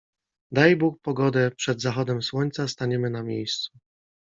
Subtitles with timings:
[0.51, 3.71] Daj Bóg pogodę, przed zachodem słońca staniemy na miejscu.